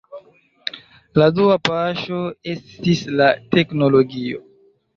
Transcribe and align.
La 1.21 1.27
dua 1.41 1.59
paŝo 1.69 2.23
estis 2.55 3.05
la 3.21 3.31
teknologio. 3.55 4.45